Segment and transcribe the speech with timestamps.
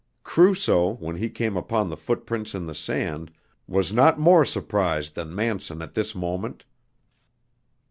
[0.23, 3.29] Crusoe, when he came upon the footprints in the sand,
[3.67, 6.65] was not more surprised than Manson at this moment.